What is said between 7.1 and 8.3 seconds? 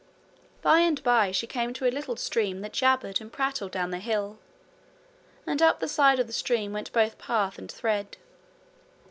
path and thread.